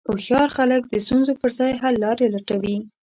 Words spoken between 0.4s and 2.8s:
خلک د ستونزو پر ځای حللارې لټوي.